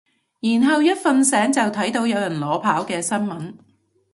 [0.39, 3.53] 然後一瞓醒就睇到有人裸跑嘅新聞